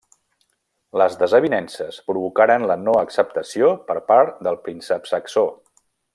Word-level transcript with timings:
Les 1.01 1.17
desavinences 1.19 1.99
provocaren 2.07 2.65
la 2.71 2.77
no 2.87 2.95
acceptació 3.03 3.69
per 3.91 3.99
part 4.09 4.41
del 4.49 4.59
príncep 4.69 5.07
saxó. 5.13 5.47